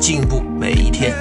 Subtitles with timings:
[0.00, 1.14] 进步每一天。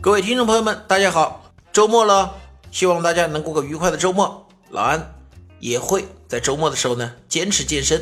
[0.00, 2.32] 各位听众朋友们，大家好，周末了，
[2.72, 4.48] 希望大家能过个愉快的周末。
[4.70, 5.14] 老安
[5.58, 8.00] 也会在周末的时候呢坚持健身。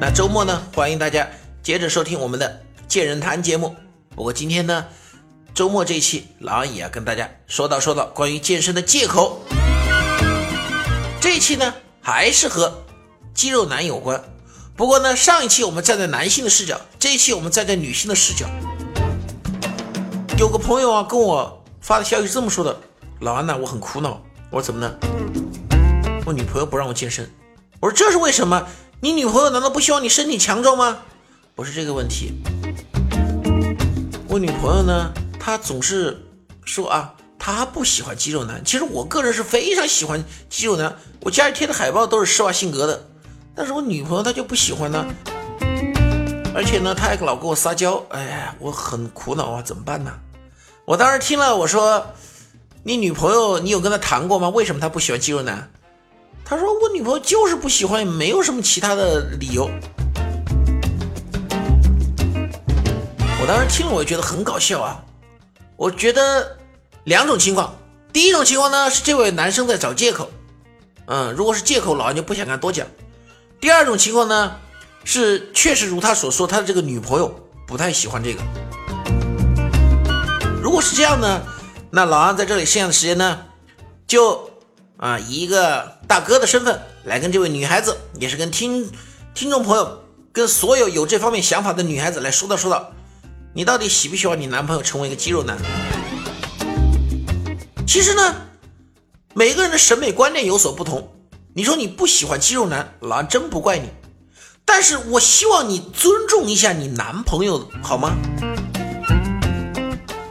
[0.00, 1.28] 那周末呢，欢迎大家
[1.60, 3.74] 接着收听我们的健人谈节目。
[4.14, 4.86] 不过今天呢，
[5.52, 9.42] 周末这一期，老安也要跟大家说道说道关于健身的借口。
[11.20, 12.83] 这一期呢，还是和
[13.34, 14.22] 肌肉男有关。
[14.76, 18.46] 不过呢，上一期我们站在男性的视角，这一期我们站在女性的视角。
[20.38, 22.80] 有个朋友啊，跟我发的消息这么说的
[23.20, 24.94] ：“老安呐，我很苦恼。”我说：“怎么呢？”
[26.24, 27.28] 我女朋友不让我健身。
[27.80, 28.66] 我说：“这是为什么？
[29.00, 30.98] 你女朋友难道不希望你身体强壮吗？”
[31.56, 32.32] 不是这个问题。
[34.28, 36.24] 我女朋友呢，她总是
[36.64, 37.14] 说啊。
[37.36, 40.96] 她不喜欢肌肉男，其实我个人是非常喜欢肌肉男。
[41.20, 43.06] 我家里贴的海报都是施瓦辛格的，
[43.54, 45.04] 但是我女朋友她就不喜欢呢。
[46.54, 50.12] 而且呢，她还老跟我撒娇，哎呀，我很苦恼啊，怎么办呢？
[50.84, 52.06] 我当时听了，我说
[52.82, 54.48] ：“你女朋友，你有跟她谈过吗？
[54.48, 55.70] 为什么她不喜欢肌肉男？”
[56.44, 59.70] 他说：“我女朋友就是不喜欢，也没有什么其他的理由。”
[63.40, 65.02] 我当时听了，我就觉得很搞笑啊，
[65.76, 66.58] 我觉得。
[67.04, 67.76] 两种情况，
[68.14, 70.30] 第一种情况呢是这位男生在找借口，
[71.04, 72.86] 嗯，如果是借口，老安就不想跟他多讲。
[73.64, 74.56] 第二种情况呢
[75.04, 77.34] 是确实如他所说，他的这个女朋友
[77.66, 78.42] 不太喜欢这个。
[80.62, 81.40] 如果是这样呢，
[81.90, 83.38] 那老安在这里剩下的时间呢，
[84.06, 84.50] 就
[84.98, 88.92] 啊以一个大哥的身份来跟这位女孩子，也是跟听
[89.32, 92.92] 听众朋友，跟所有有这方面想法的女孩子来说道说道，
[93.54, 95.56] 你到底喜不喜欢你男朋友成为一个肌肉男？
[97.86, 98.34] 其实呢，
[99.32, 101.13] 每个人的审美观念有所不同。
[101.56, 103.88] 你说你不喜欢肌肉男，老安真不怪你。
[104.64, 108.16] 但是我希望你尊重一下你男朋友，好吗？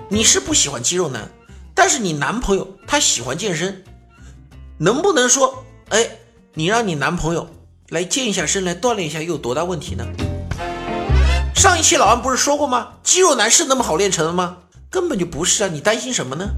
[0.10, 1.32] 你是不喜欢肌肉男，
[1.74, 3.86] 但是你男朋友他喜欢健身，
[4.78, 6.10] 能不能说，哎，
[6.56, 7.48] 你让你男朋友
[7.88, 10.06] 来健一下身，来锻炼一下，又有多大问题呢？
[11.56, 12.96] 上一期老安不是说过吗？
[13.02, 14.58] 肌肉男是那么好练成的吗？
[14.90, 15.70] 根本就不是啊！
[15.72, 16.50] 你担心什么呢？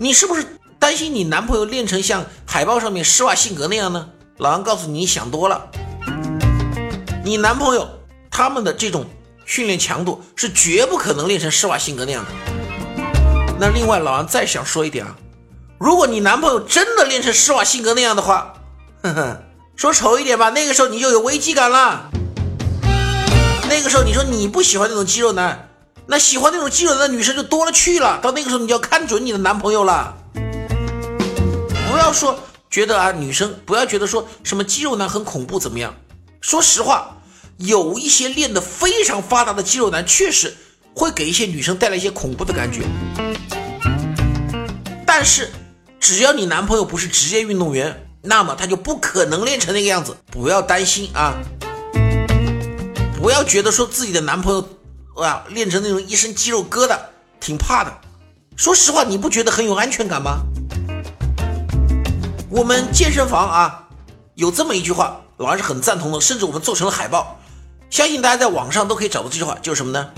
[0.00, 0.44] 你是不是
[0.78, 4.08] 担心你男朋友练成像海报上面施瓦辛格那样呢？
[4.38, 5.68] 老杨告诉你，你想多了。
[7.22, 7.86] 你男朋友
[8.30, 9.04] 他们的这种
[9.44, 12.30] 训练强度是绝不可能练成施瓦辛格那样的。
[13.60, 15.14] 那另外，老杨再想说一点啊，
[15.76, 18.54] 如果你男朋友真的练成施瓦辛格那样的话，
[19.02, 19.42] 呵呵，
[19.76, 22.08] 说丑一点吧，那个时候你就有危机感了。
[23.68, 25.68] 那个时候你说你不喜欢那种肌肉男。
[26.06, 30.16] 那喜欢那种肌肉男的女生就多了去了，到那个时候你就要看准你的男朋友了。
[31.98, 32.38] 不要说
[32.70, 35.92] 觉得啊，女生不要觉得说什么肌肉男很恐怖怎么样？
[36.40, 37.20] 说实话，
[37.56, 40.56] 有一些练得非常发达的肌肉男，确实
[40.94, 42.86] 会给一些女生带来一些恐怖的感觉。
[45.04, 45.50] 但是
[45.98, 50.16] 只要你男朋友不是职业运动员，那么他就不可能练成那个样子。
[50.30, 51.34] 不要担心啊，
[53.20, 54.68] 不要觉得说自己的男朋友。
[55.20, 56.96] 啊，练成那种一身肌肉疙瘩，
[57.40, 57.92] 挺怕的。
[58.54, 60.42] 说实话，你不觉得很有安全感吗？
[62.50, 63.86] 我们健身房啊，
[64.34, 67.38] 有这么一句话，老安是很赞同的，甚至我们做成了海报，
[67.90, 70.08] 相信大家在网上都可以找到这句话，就是什么呢？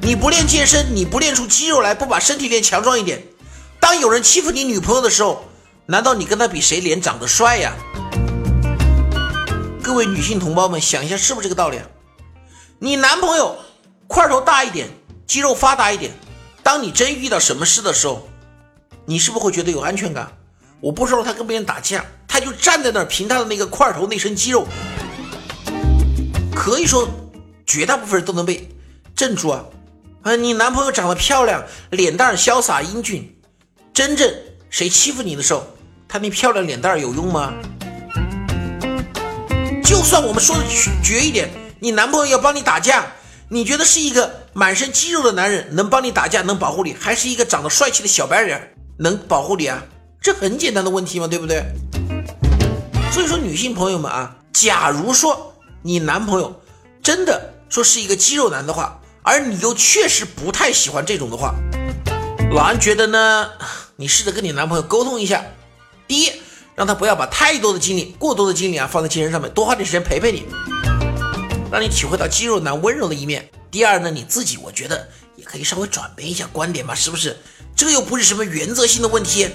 [0.00, 3.22] 你不练健身，你不练出肌肉来，不把身体练强壮一点，
[3.78, 5.44] 当有人欺负你女朋友的时候，
[5.84, 7.74] 难道你跟他比谁脸长得帅呀？
[9.82, 11.78] 各位女性同胞们，想一下，是不是这个道理？
[12.78, 13.54] 你男朋友
[14.06, 14.88] 块头大一点，
[15.26, 16.10] 肌肉发达一点，
[16.62, 18.26] 当你真遇到什么事的时候，
[19.04, 20.30] 你是不是会觉得有安全感？
[20.80, 24.66] 我不知道他跟别人打架，他就站在那儿，凭他的那个块头那身肌肉，
[26.54, 27.08] 可以说
[27.66, 28.68] 绝大部分人都能被
[29.14, 29.64] 镇住啊！
[30.22, 33.36] 啊，你男朋友长得漂亮，脸蛋潇洒英俊，
[33.92, 34.32] 真正
[34.70, 35.66] 谁欺负你的时候，
[36.08, 37.52] 他那漂亮脸蛋有用吗？
[39.84, 40.64] 就算我们说的
[41.02, 41.50] 绝一点。
[41.80, 43.06] 你男朋友要帮你打架，
[43.48, 48.60] 你觉得是一个满身肌肉的男人能帮你打架能保护你，还是一个长得帅气的小白人
[48.98, 49.82] 能保护你啊？
[50.20, 51.64] 这很简单的问题嘛，对不对？
[53.12, 56.62] 所以说，女性朋友们啊，假如说你男朋友
[57.02, 61.54] 真的说是一个肌肉男的话，而你又确实不太喜欢这种的话，
[62.52, 63.50] 老安觉得呢，
[63.96, 65.44] 你试着跟你男朋友沟通一下。
[66.06, 66.32] 第一，
[66.74, 70.44] 让他不要把太多的精力、过多的精力啊放在健身上面，多花点时间陪陪你，
[71.70, 73.50] 让你体会到肌肉男温柔的一面。
[73.70, 77.36] 第二呢，你自己我觉得也可以稍微转变一下观点嘛，是不是？
[77.74, 79.48] 这又不是什么原则性的问题。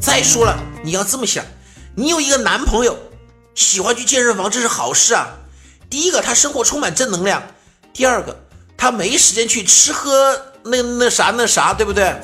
[0.00, 1.44] 再说了，你要这么想，
[1.94, 2.98] 你有一个男朋友
[3.54, 5.28] 喜欢去健身房，这是好事啊。
[5.88, 7.42] 第一个，他生活充满正能量；
[7.92, 8.44] 第二个，
[8.76, 12.14] 他没时间去吃喝那那啥那啥，对不对？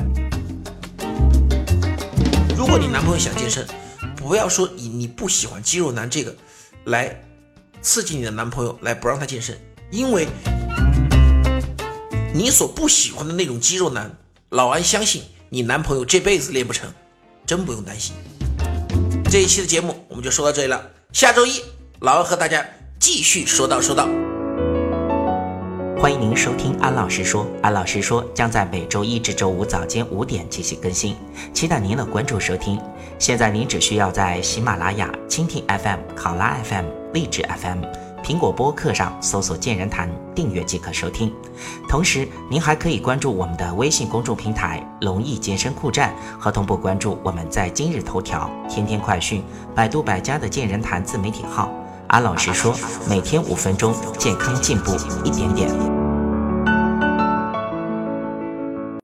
[2.57, 3.67] 如果你男朋友想健身，
[4.17, 6.35] 不要说以你不喜欢肌肉男这个
[6.85, 7.23] 来
[7.83, 9.59] 刺激你的男朋友，来不让他健身，
[9.91, 10.27] 因为
[12.37, 14.15] 你所不喜欢的那种肌肉男，
[14.51, 16.87] 老安相信你男朋友这辈子练不成。
[17.47, 18.15] 真不用担心，
[19.31, 20.91] 这一期的节目我们就说到这里了。
[21.15, 21.63] 下周一，
[22.01, 22.63] 老安和大家
[23.01, 24.07] 继续说道说道。
[25.99, 31.17] 欢迎您收听安老师说，安老师说将在每周一至周五早间五点进行更新，
[31.55, 32.79] 期待您的关注收听。
[33.19, 36.85] 现在您只需要在喜马拉雅、蜻蜓 FM、考拉 FM、
[37.15, 38.06] 荔枝 FM。
[38.27, 41.33] 苹果播客上搜索“健人谈”，订阅即可收听。
[41.89, 49.45] 同时，您还可以关注我们的微信公众平台“龙翼健身酷站”，和同步关注我们在今日头条、天天快讯、
[49.77, 51.71] 百度百家的“健人谈”自媒体号。
[52.09, 52.75] 安老师说，
[53.09, 55.96] 每天五分钟，健康进步一点点。